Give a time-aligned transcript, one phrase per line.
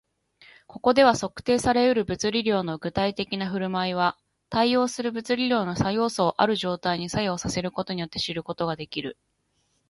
[0.65, 4.17] ここでは、測定され得る物理量の具体的な振る舞いは、
[4.49, 9.19] 対応する物理量の作用素をある状態に作用させることによって知ることができる